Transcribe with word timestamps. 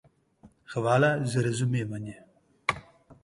Hvala 0.75 1.11
za 1.33 1.43
razumevanje. 1.47 2.17